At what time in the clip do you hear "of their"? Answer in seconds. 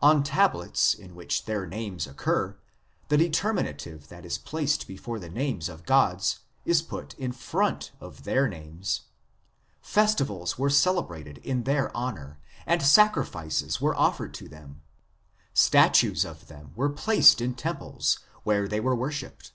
7.98-8.46